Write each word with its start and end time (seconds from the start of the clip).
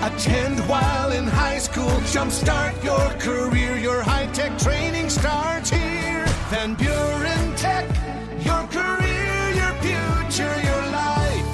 Attend 0.00 0.60
while 0.68 1.10
in 1.10 1.26
high 1.26 1.58
school. 1.58 1.90
Jumpstart 2.12 2.84
your 2.84 3.10
career. 3.18 3.76
Your 3.76 4.00
high 4.00 4.26
tech 4.26 4.56
training 4.56 5.10
starts 5.10 5.70
here. 5.70 6.24
Van 6.50 6.74
Buren 6.74 7.56
Tech. 7.56 7.84
Your 8.44 8.64
career, 8.68 9.50
your 9.50 9.72
future, 9.82 10.60
your 10.62 10.82
life. 10.92 11.44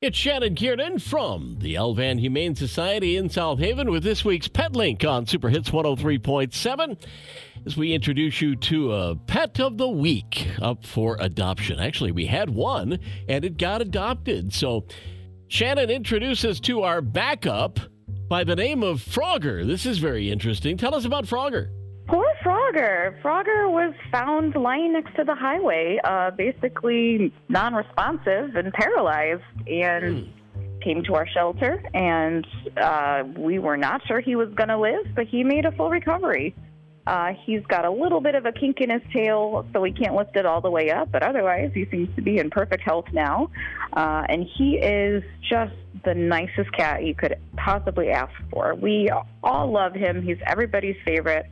It's 0.00 0.16
Shannon 0.16 0.54
Kiernan 0.54 1.00
from 1.00 1.56
the 1.58 1.74
Al-Van 1.76 2.18
Humane 2.18 2.54
Society 2.54 3.16
in 3.16 3.28
South 3.28 3.58
Haven 3.58 3.90
with 3.90 4.04
this 4.04 4.24
week's 4.24 4.46
Pet 4.46 4.76
Link 4.76 5.02
on 5.02 5.26
Super 5.26 5.48
Hits 5.48 5.70
103.7 5.70 7.04
as 7.66 7.76
we 7.76 7.94
introduce 7.94 8.40
you 8.40 8.54
to 8.54 8.92
a 8.92 9.16
pet 9.16 9.58
of 9.58 9.76
the 9.76 9.88
week 9.88 10.46
up 10.62 10.84
for 10.86 11.16
adoption. 11.18 11.80
Actually, 11.80 12.12
we 12.12 12.26
had 12.26 12.50
one 12.50 13.00
and 13.28 13.44
it 13.44 13.56
got 13.56 13.82
adopted. 13.82 14.52
So 14.54 14.84
Shannon 15.48 15.90
introduces 15.90 16.60
to 16.60 16.82
our 16.82 17.00
backup 17.00 17.78
by 18.28 18.44
the 18.44 18.56
name 18.56 18.82
of 18.82 19.00
Frogger. 19.00 19.66
This 19.66 19.86
is 19.86 19.98
very 19.98 20.30
interesting. 20.30 20.76
Tell 20.76 20.94
us 20.94 21.04
about 21.04 21.24
Frogger. 21.24 21.70
Poor 22.06 22.26
Frogger. 22.44 23.20
Frogger 23.22 23.70
was 23.70 23.94
found 24.12 24.54
lying 24.56 24.92
next 24.92 25.14
to 25.16 25.24
the 25.24 25.34
highway, 25.34 25.98
uh, 26.04 26.30
basically 26.32 27.32
non 27.48 27.74
responsive 27.74 28.56
and 28.56 28.72
paralyzed, 28.72 29.42
and 29.66 30.32
came 30.82 31.02
to 31.04 31.14
our 31.14 31.26
shelter. 31.26 31.82
And 31.94 32.46
uh, 32.76 33.24
we 33.38 33.58
were 33.58 33.76
not 33.76 34.02
sure 34.06 34.20
he 34.20 34.36
was 34.36 34.48
going 34.54 34.68
to 34.68 34.78
live, 34.78 35.06
but 35.14 35.26
he 35.26 35.44
made 35.44 35.64
a 35.64 35.72
full 35.72 35.88
recovery. 35.88 36.54
Uh, 37.06 37.32
he's 37.44 37.60
got 37.66 37.84
a 37.84 37.90
little 37.90 38.20
bit 38.20 38.34
of 38.34 38.46
a 38.46 38.52
kink 38.52 38.80
in 38.80 38.90
his 38.90 39.02
tail, 39.12 39.66
so 39.72 39.82
he 39.82 39.92
can't 39.92 40.14
lift 40.14 40.36
it 40.36 40.46
all 40.46 40.60
the 40.60 40.70
way 40.70 40.90
up, 40.90 41.12
but 41.12 41.22
otherwise, 41.22 41.70
he 41.74 41.86
seems 41.90 42.14
to 42.16 42.22
be 42.22 42.38
in 42.38 42.48
perfect 42.48 42.82
health 42.82 43.04
now. 43.12 43.50
Uh, 43.92 44.24
and 44.28 44.46
he 44.56 44.76
is 44.76 45.22
just 45.48 45.74
the 46.04 46.14
nicest 46.14 46.72
cat 46.72 47.04
you 47.04 47.14
could 47.14 47.36
possibly 47.56 48.10
ask 48.10 48.32
for. 48.50 48.74
We 48.74 49.10
all 49.42 49.70
love 49.70 49.94
him, 49.94 50.22
he's 50.22 50.38
everybody's 50.46 50.96
favorite. 51.04 51.46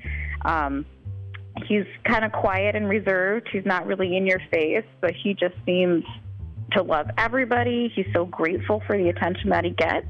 Um, 0.44 0.86
he's 1.68 1.84
kind 2.04 2.24
of 2.24 2.32
quiet 2.32 2.74
and 2.74 2.88
reserved, 2.88 3.48
he's 3.52 3.66
not 3.66 3.86
really 3.86 4.16
in 4.16 4.26
your 4.26 4.40
face, 4.50 4.86
but 5.02 5.12
he 5.12 5.34
just 5.34 5.54
seems 5.66 6.04
to 6.72 6.82
love 6.82 7.06
everybody. 7.18 7.92
He's 7.94 8.06
so 8.14 8.24
grateful 8.24 8.82
for 8.86 8.96
the 8.96 9.10
attention 9.10 9.50
that 9.50 9.64
he 9.64 9.70
gets. 9.70 10.06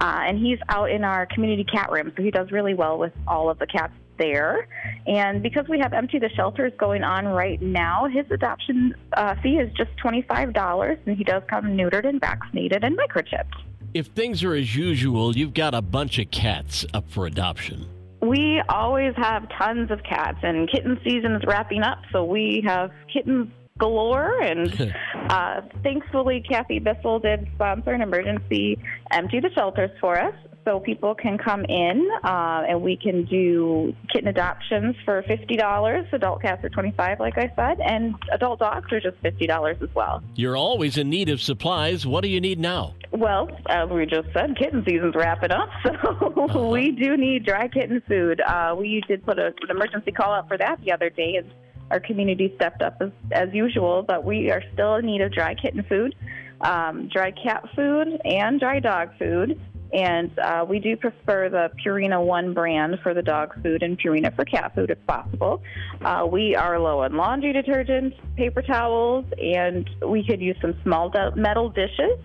Uh, 0.00 0.20
and 0.26 0.38
he's 0.38 0.58
out 0.70 0.90
in 0.90 1.04
our 1.04 1.26
community 1.26 1.64
cat 1.64 1.90
room, 1.90 2.12
so 2.16 2.22
he 2.22 2.30
does 2.30 2.50
really 2.50 2.72
well 2.72 2.96
with 2.96 3.12
all 3.28 3.50
of 3.50 3.58
the 3.58 3.66
cats 3.66 3.92
there. 4.20 4.68
And 5.06 5.42
because 5.42 5.66
we 5.68 5.80
have 5.80 5.92
Empty 5.92 6.20
the 6.20 6.28
Shelters 6.36 6.72
going 6.78 7.02
on 7.02 7.26
right 7.26 7.60
now, 7.60 8.06
his 8.06 8.26
adoption 8.30 8.94
uh, 9.14 9.34
fee 9.42 9.56
is 9.56 9.72
just 9.72 9.90
$25, 9.96 10.98
and 11.06 11.16
he 11.16 11.24
does 11.24 11.42
come 11.48 11.76
neutered 11.76 12.06
and 12.06 12.20
vaccinated 12.20 12.84
and 12.84 12.96
microchipped. 12.96 13.54
If 13.94 14.06
things 14.08 14.44
are 14.44 14.54
as 14.54 14.76
usual, 14.76 15.36
you've 15.36 15.54
got 15.54 15.74
a 15.74 15.82
bunch 15.82 16.20
of 16.20 16.30
cats 16.30 16.86
up 16.94 17.10
for 17.10 17.26
adoption. 17.26 17.88
We 18.20 18.62
always 18.68 19.14
have 19.16 19.48
tons 19.58 19.90
of 19.90 20.02
cats, 20.04 20.38
and 20.42 20.70
kitten 20.70 21.00
season 21.02 21.32
is 21.34 21.42
wrapping 21.46 21.82
up, 21.82 22.02
so 22.12 22.24
we 22.24 22.62
have 22.66 22.90
kittens 23.12 23.48
galore. 23.78 24.40
And 24.42 24.94
uh, 25.30 25.62
thankfully, 25.82 26.44
Kathy 26.48 26.78
Bissell 26.78 27.18
did 27.18 27.48
sponsor 27.54 27.92
an 27.92 28.02
emergency 28.02 28.78
empty 29.10 29.40
the 29.40 29.50
shelters 29.54 29.90
for 30.00 30.20
us. 30.20 30.34
So 30.64 30.78
people 30.78 31.14
can 31.14 31.38
come 31.38 31.64
in 31.64 32.06
uh, 32.22 32.64
and 32.68 32.82
we 32.82 32.96
can 32.96 33.24
do 33.24 33.94
kitten 34.12 34.28
adoptions 34.28 34.94
for 35.06 35.22
fifty 35.22 35.56
dollars. 35.56 36.06
Adult 36.12 36.42
cats 36.42 36.62
are 36.64 36.68
twenty 36.68 36.92
five, 36.92 37.18
like 37.18 37.38
I 37.38 37.50
said, 37.56 37.80
and 37.80 38.14
adult 38.30 38.58
dogs 38.58 38.92
are 38.92 39.00
just 39.00 39.16
fifty 39.22 39.46
dollars 39.46 39.78
as 39.80 39.88
well. 39.94 40.22
You're 40.34 40.58
always 40.58 40.98
in 40.98 41.08
need 41.08 41.30
of 41.30 41.40
supplies. 41.40 42.06
What 42.06 42.22
do 42.22 42.28
you 42.28 42.40
need 42.42 42.58
now? 42.58 42.94
Well, 43.10 43.48
as 43.68 43.88
we 43.88 44.04
just 44.04 44.28
said, 44.34 44.56
kitten 44.58 44.84
season's 44.86 45.14
wrapping 45.14 45.50
up, 45.50 45.68
so 46.52 46.68
we 46.70 46.92
do 46.92 47.16
need 47.16 47.44
dry 47.44 47.66
kitten 47.66 48.02
food. 48.06 48.40
Uh, 48.40 48.74
we 48.78 49.02
did 49.08 49.24
put 49.24 49.38
a, 49.38 49.46
an 49.46 49.70
emergency 49.70 50.12
call 50.12 50.32
out 50.32 50.46
for 50.46 50.58
that 50.58 50.80
the 50.84 50.92
other 50.92 51.08
day, 51.10 51.36
and 51.36 51.50
our 51.90 52.00
community 52.00 52.52
stepped 52.56 52.82
up 52.82 52.98
as, 53.00 53.10
as 53.32 53.48
usual. 53.52 54.02
But 54.02 54.24
we 54.24 54.50
are 54.50 54.62
still 54.74 54.96
in 54.96 55.06
need 55.06 55.22
of 55.22 55.32
dry 55.32 55.54
kitten 55.54 55.82
food, 55.88 56.14
um, 56.60 57.08
dry 57.08 57.30
cat 57.32 57.64
food, 57.74 58.20
and 58.24 58.60
dry 58.60 58.78
dog 58.78 59.10
food. 59.18 59.58
And 59.92 60.38
uh, 60.38 60.64
we 60.68 60.78
do 60.78 60.96
prefer 60.96 61.48
the 61.48 61.70
Purina 61.84 62.24
One 62.24 62.54
brand 62.54 62.98
for 63.02 63.12
the 63.14 63.22
dog 63.22 63.60
food 63.62 63.82
and 63.82 63.98
Purina 63.98 64.34
for 64.34 64.44
cat 64.44 64.74
food 64.74 64.90
if 64.90 65.04
possible. 65.06 65.62
Uh, 66.00 66.26
we 66.30 66.54
are 66.54 66.78
low 66.78 67.02
on 67.02 67.16
laundry 67.16 67.52
detergent, 67.52 68.14
paper 68.36 68.62
towels, 68.62 69.24
and 69.42 69.88
we 70.06 70.24
could 70.24 70.40
use 70.40 70.56
some 70.60 70.74
small 70.82 71.12
metal 71.34 71.70
dishes. 71.70 72.18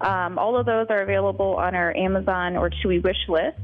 Um, 0.00 0.36
all 0.38 0.58
of 0.58 0.66
those 0.66 0.86
are 0.90 1.02
available 1.02 1.54
on 1.56 1.76
our 1.76 1.96
Amazon 1.96 2.56
or 2.56 2.70
Chewy 2.70 3.02
wish 3.02 3.28
list. 3.28 3.58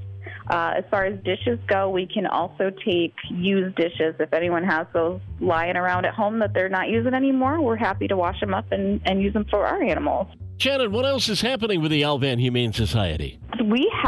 Uh, 0.48 0.74
as 0.78 0.84
far 0.90 1.04
as 1.04 1.22
dishes 1.24 1.58
go, 1.66 1.90
we 1.90 2.06
can 2.06 2.26
also 2.26 2.70
take 2.84 3.14
used 3.28 3.76
dishes. 3.76 4.14
If 4.18 4.32
anyone 4.32 4.64
has 4.64 4.86
those 4.94 5.20
lying 5.40 5.76
around 5.76 6.06
at 6.06 6.14
home 6.14 6.38
that 6.38 6.54
they're 6.54 6.70
not 6.70 6.88
using 6.88 7.12
anymore, 7.12 7.60
we're 7.60 7.76
happy 7.76 8.08
to 8.08 8.16
wash 8.16 8.40
them 8.40 8.54
up 8.54 8.70
and, 8.72 9.00
and 9.04 9.20
use 9.20 9.34
them 9.34 9.44
for 9.50 9.66
our 9.66 9.82
animals. 9.82 10.28
Shannon, 10.58 10.90
what 10.90 11.04
else 11.04 11.28
is 11.28 11.40
happening 11.40 11.80
with 11.82 11.90
the 11.90 12.02
Alvan 12.02 12.38
Humane 12.38 12.72
Society? 12.72 13.38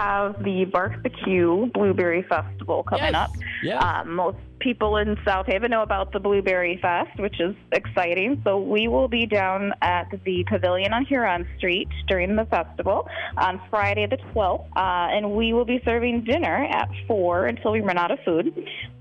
Have 0.01 0.43
the 0.43 0.65
Barbecue 0.65 1.67
Blueberry 1.75 2.23
Festival 2.23 2.83
coming 2.85 3.13
Yes. 3.13 3.15
up. 3.15 3.31
Yeah. 3.63 4.01
Um, 4.01 4.15
most 4.15 4.39
people 4.59 4.97
in 4.97 5.19
South 5.27 5.45
Haven 5.47 5.71
know 5.71 5.83
about 5.83 6.13
the 6.13 6.21
Blueberry 6.21 6.79
Fest, 6.81 7.19
which 7.19 7.39
is 7.39 7.55
exciting. 7.73 8.41
So 8.43 8.59
we 8.59 8.89
will 8.89 9.09
be 9.09 9.27
down 9.27 9.75
at 9.83 10.07
the 10.25 10.45
Pavilion 10.49 10.95
on 10.95 11.05
Huron 11.05 11.47
Street 11.59 11.89
during 12.09 12.35
the 12.35 12.47
festival 12.47 13.09
on 13.37 13.61
Friday 13.69 14.07
the 14.07 14.17
12th, 14.33 14.65
uh, 14.75 15.15
and 15.15 15.33
we 15.33 15.53
will 15.53 15.67
be 15.67 15.83
serving 15.85 16.25
dinner 16.25 16.67
at 16.71 16.89
4 17.07 17.47
until 17.47 17.73
we 17.73 17.81
run 17.81 17.99
out 17.99 18.11
of 18.11 18.19
food. 18.25 18.55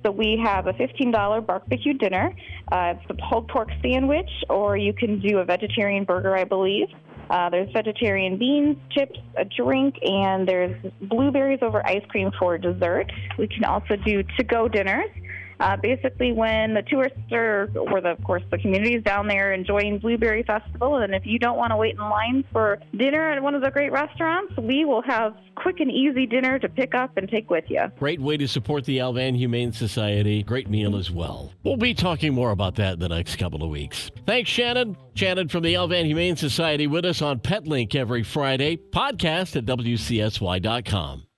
So 0.06 0.12
we 0.12 0.38
have 0.44 0.68
a 0.68 0.74
$15 0.74 1.40
barbecue 1.40 1.94
dinner. 1.94 2.36
Uh, 2.72 2.96
it's 2.98 3.10
a 3.10 3.14
pulled 3.30 3.48
pork 3.48 3.70
sandwich, 3.82 4.30
or 4.50 4.76
you 4.76 4.92
can 4.94 5.20
do 5.22 5.38
a 5.38 5.46
vegetarian 5.46 6.04
burger, 6.04 6.36
I 6.36 6.44
believe. 6.44 6.88
Uh, 7.30 7.50
there's 7.50 7.72
vegetarian 7.72 8.38
beans, 8.38 8.78
chips, 8.92 9.20
a 9.38 9.46
drink, 9.46 9.96
and 10.04 10.48
there's 10.48 10.76
blueberries 11.04 11.60
over 11.62 11.86
ice 11.86 12.04
cream 12.10 12.32
for 12.40 12.58
dessert. 12.58 13.12
We 13.38 13.48
can 13.48 13.64
also 13.66 13.96
do 13.98 14.24
to-go 14.38 14.68
dinners. 14.68 15.10
Uh, 15.60 15.76
basically, 15.76 16.32
when 16.32 16.74
the 16.74 16.82
tourists 16.84 17.20
are, 17.32 17.70
or 17.76 18.02
the, 18.02 18.12
of 18.12 18.24
course, 18.24 18.44
the 18.50 18.58
community 18.58 18.96
is 18.96 19.04
down 19.04 19.28
there 19.28 19.54
enjoying 19.54 20.00
Blueberry 20.00 20.44
Festival, 20.44 20.98
and 20.98 21.14
if 21.14 21.26
you 21.26 21.38
don't 21.38 21.58
want 21.58 21.72
to 21.72 21.78
wait 21.78 21.96
in 21.96 22.02
line 22.02 22.46
for 22.52 22.80
dinner 22.96 23.32
at 23.32 23.42
one 23.44 23.56
of 23.56 23.62
the 23.62 23.72
great 23.72 23.92
restaurants, 23.92 24.56
we 24.58 24.86
will 24.86 25.02
have 25.02 25.36
quick 25.56 25.80
and 25.80 25.92
easy 25.92 26.26
dinner 26.26 26.58
to 26.60 26.70
pick 26.70 26.96
up 26.96 27.18
and 27.18 27.30
take 27.30 27.50
with 27.50 27.66
you. 27.68 27.82
Great 27.98 28.22
way 28.22 28.38
to 28.38 28.48
support 28.48 28.86
the 28.86 29.00
Alvan 29.00 29.36
Humane 29.36 29.74
Society. 29.74 30.44
Great 30.44 30.70
meal 30.70 30.96
as 30.96 31.12
well. 31.12 31.52
We'll 31.64 31.78
be 31.78 31.94
talking 31.94 32.34
more 32.34 32.52
about 32.52 32.76
that 32.76 32.94
in 32.94 33.00
the 33.00 33.10
next 33.10 33.36
couple 33.36 33.64
of 33.64 33.70
weeks. 33.70 34.12
Thanks, 34.26 34.50
Shannon. 34.50 34.96
Shannon 35.16 35.50
from 35.50 35.64
the 35.64 35.76
Alvan 35.76 36.06
Humane 36.06 36.38
Society 36.38 36.88
with 36.88 37.04
us 37.04 37.22
on 37.22 37.40
PetLink 37.40 37.96
every 37.96 38.24
Friday. 38.24 38.78
Podcast 38.78 39.56
at 39.58 39.66
WCSY.com. 39.66 41.29